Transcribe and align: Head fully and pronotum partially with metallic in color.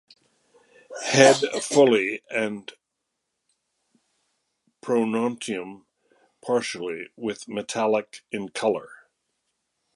Head 1.11 1.35
fully 1.61 2.23
and 2.31 2.71
pronotum 4.81 5.85
partially 6.43 7.09
with 7.15 7.47
metallic 7.47 8.21
in 8.31 8.49
color. 8.49 8.89